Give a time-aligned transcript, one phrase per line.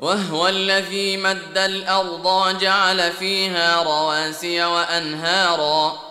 [0.00, 6.02] وهو الذي مد الأرض جعل فيها رواسي وأنهارا.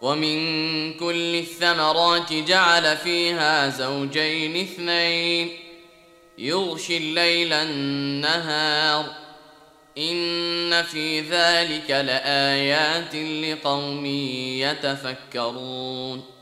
[0.00, 5.58] ومن كل الثمرات جعل فيها زوجين اثنين.
[6.38, 9.04] يغشي الليل النهار.
[9.98, 14.06] إن في ذلك لآيات لقوم
[14.56, 16.33] يتفكرون.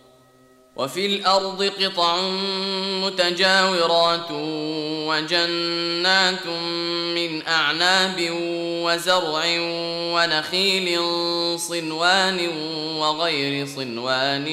[0.76, 2.20] وفي الأرض قطع
[3.02, 4.30] متجاورات
[5.08, 6.46] وجنات
[7.16, 8.28] من أعناب
[8.84, 9.44] وزرع
[10.14, 11.00] ونخيل
[11.58, 12.48] صنوان
[12.96, 14.48] وغير صنوان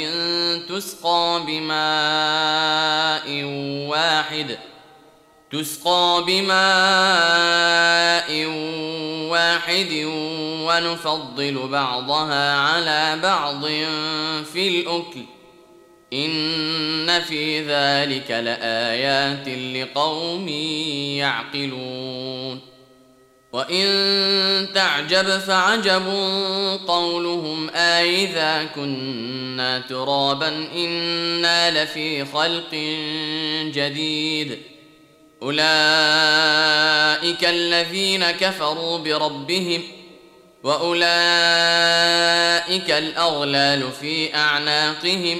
[0.70, 3.44] تسقى بماء
[3.89, 4.58] واحد
[5.52, 6.59] تسقى بماء
[9.31, 9.94] واحد
[10.67, 13.66] ونفضل بعضها على بعض
[14.54, 15.39] في الأكل
[16.13, 20.47] ان في ذلك لايات لقوم
[21.17, 22.59] يعقلون
[23.53, 26.07] وان تعجب فعجب
[26.87, 32.73] قولهم أإذا كنا ترابا أنا لفي خلق
[33.75, 34.58] جديد
[35.42, 35.59] اولئك
[37.45, 39.81] الذين كفروا بربهم
[40.64, 41.02] واولئك
[42.92, 45.39] الاغلال في اعناقهم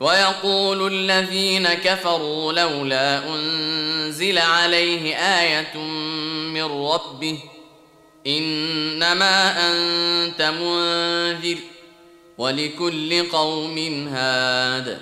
[0.00, 5.76] ويقول الذين كفروا لولا أنزل عليه آية
[6.52, 7.38] من ربه
[8.26, 11.58] إنما أنت منذر
[12.38, 14.98] ولكل قوم هاد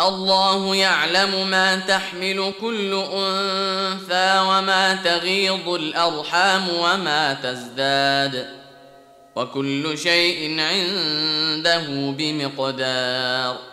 [0.00, 8.62] الله يعلم ما تحمل كل أنثى وما تغيض الأرحام وما تزداد
[9.36, 11.86] وكل شيء عنده
[12.18, 13.72] بمقدار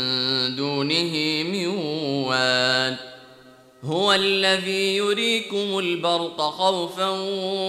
[0.81, 1.67] دونه من
[2.25, 2.97] وال
[3.83, 7.09] هو الذي يريكم البرق خوفا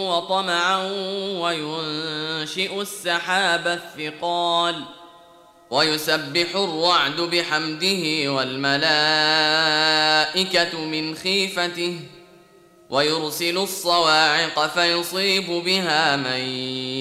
[0.09, 0.91] وطمعا
[1.41, 4.85] وينشئ السحاب الثقال.
[5.71, 8.81] ويسبح الرعد بحمده والملائكة
[10.81, 12.01] من خيفته.
[12.93, 16.41] ويرسل الصواعق فيصيب بها من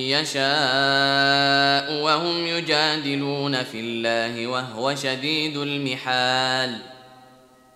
[0.10, 6.78] يشاء وهم يجادلون في الله وهو شديد المحال.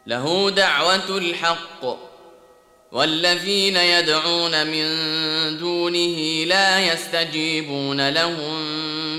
[0.08, 1.86] له دعوة الحق.
[2.92, 4.88] والذين يدعون من
[5.58, 8.56] دونه لا يستجيبون لهم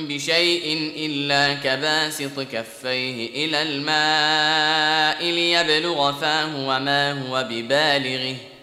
[0.09, 8.56] بشيء إلا كباسط كفيه إلى الماء ليبلغ فاه وما هو ببالغه.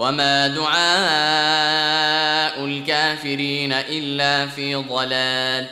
[0.00, 0.80] وما دعاء
[2.64, 5.66] الكافرين الا في ضلال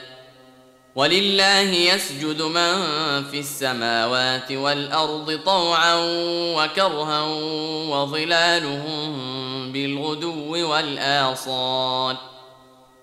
[0.94, 2.74] ولله يسجد من
[3.24, 5.94] في السماوات والارض طوعا
[6.56, 7.22] وكرها
[7.88, 9.12] وظلالهم
[9.72, 12.16] بالغدو والاصال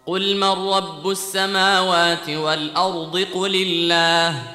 [0.05, 4.54] قل من رب السماوات والارض قل الله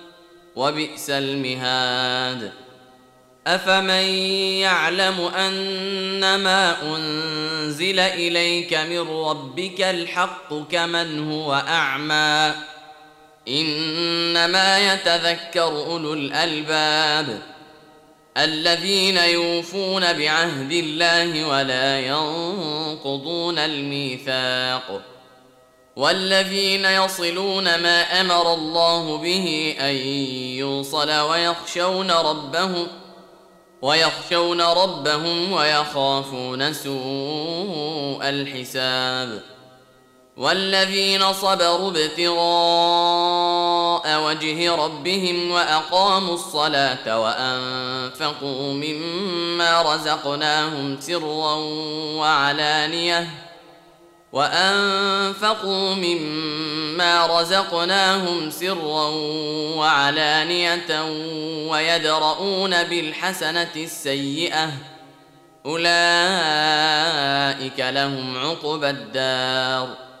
[0.55, 2.51] وبئس المهاد.
[3.47, 4.05] افمن
[4.59, 12.53] يعلم انما انزل اليك من ربك الحق كمن هو اعمى.
[13.47, 17.41] انما يتذكر اولو الالباب
[18.37, 25.10] الذين يوفون بعهد الله ولا ينقضون الميثاق.
[25.95, 29.95] والذين يصلون ما أمر الله به أن
[30.55, 32.87] يوصل ويخشون ربهم
[33.81, 39.41] ويخشون ربهم ويخافون سوء الحساب.
[40.37, 42.31] والذين صبروا ابتغاء
[44.23, 51.55] وجه ربهم وأقاموا الصلاة وأنفقوا مما رزقناهم سرا
[52.15, 53.50] وعلانية
[54.33, 59.07] وأنفقوا مما رزقناهم سرا
[59.75, 61.03] وعلانية
[61.69, 64.69] ويدرؤون بالحسنة السيئة.
[65.65, 65.89] أولئك
[67.79, 70.11] لهم عقبى الدار.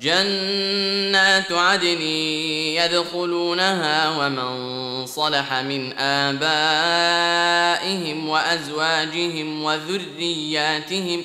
[0.00, 2.00] جنات عدن
[2.80, 6.58] يدخلونها ومن صلح من آبائهم
[8.28, 11.24] وأزواجهم وذرياتهم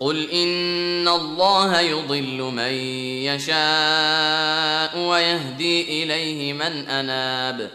[0.00, 2.72] قل ان الله يضل من
[3.26, 7.70] يشاء ويهدي اليه من اناب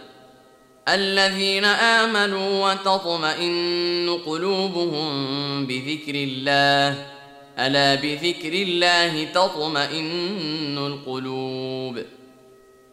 [0.88, 7.06] الذين امنوا وتطمئن قلوبهم بذكر الله
[7.60, 12.04] الا بذكر الله تطمئن القلوب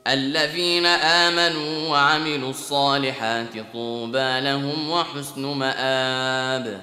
[0.06, 6.82] الذين امنوا وعملوا الصالحات طوبى لهم وحسن مآب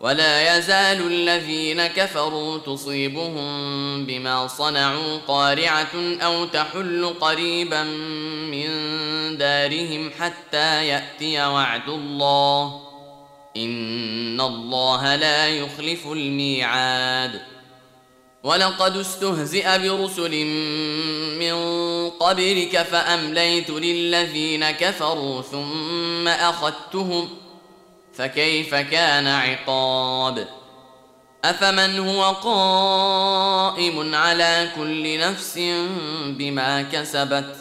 [0.00, 7.82] ولا يزال الذين كفروا تصيبهم بما صنعوا قارعة أو تحل قريبا
[8.52, 8.68] من
[9.38, 12.80] دارهم حتى يأتي وعد الله.
[13.56, 17.40] إن الله لا يخلف الميعاد.
[18.42, 20.44] ولقد استهزئ برسل
[21.38, 21.54] من
[22.10, 27.39] قبلك فأمليت للذين كفروا ثم أخذتهم
[28.20, 30.48] فكيف كان عقاب؟
[31.44, 35.58] أفمن هو قائم على كل نفس
[36.26, 37.56] بما كسبت؟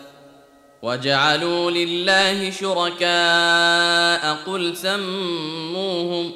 [0.82, 6.32] وجعلوا لله شركاء قل سموهم.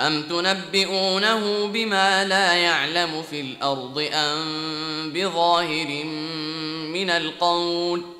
[0.00, 6.04] أم تنبئونه بما لا يعلم في الأرض أم بظاهر
[6.92, 8.19] من القول؟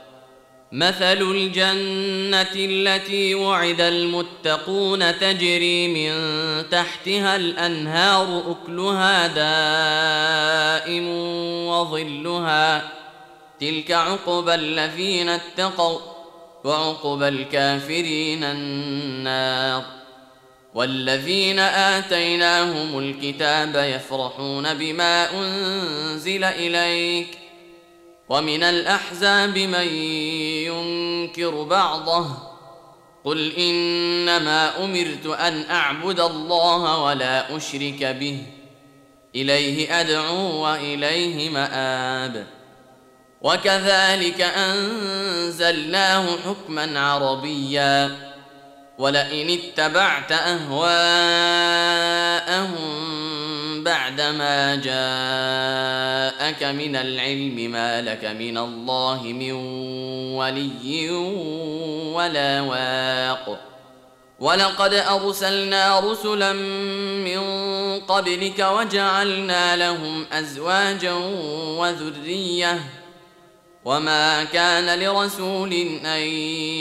[0.71, 6.13] مثل الجنة التي وعد المتقون تجري من
[6.69, 9.27] تحتها الأنهار أكلها
[10.87, 11.07] دائم
[11.67, 12.91] وظلها
[13.59, 15.99] تلك عقبى الذين اتقوا
[16.63, 19.83] وعقبى الكافرين النار
[20.73, 27.40] والذين آتيناهم الكتاب يفرحون بما أنزل إليك
[28.31, 29.87] ومن الأحزاب من
[30.63, 32.25] ينكر بعضه
[33.23, 38.43] قل إنما أمرت أن أعبد الله ولا أشرك به
[39.35, 42.47] إليه أدعو وإليه مآب
[43.41, 48.17] وكذلك أنزلناه حكما عربيا
[48.97, 50.31] ولئن اتبعت
[53.81, 59.51] اهواءهم بعدما جاءك من العلم ما لك من الله من
[60.35, 61.09] ولي
[62.13, 63.59] ولا واق.
[64.39, 67.41] ولقد أرسلنا رسلا من
[67.99, 71.13] قبلك وجعلنا لهم أزواجا
[71.77, 72.79] وذرية.
[73.85, 75.73] وما كان لرسول
[76.05, 76.21] أن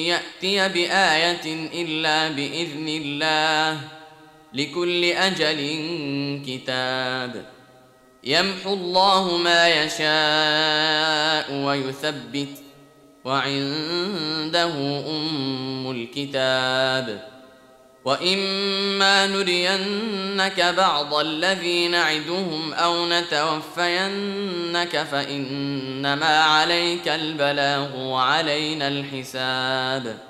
[0.07, 4.00] يأتي بآية إلا بإذن الله.
[4.55, 5.61] لكل أجل
[6.47, 7.45] كتاب.
[8.25, 12.63] يمحو الله ما يشاء ويثبت
[13.25, 14.73] وعنده
[15.09, 17.31] أم الكتاب.
[18.05, 30.30] وإما نرينك بعض الذي نعدهم أو نتوفينك فإنما عليك البلاغ وعلينا الحساب.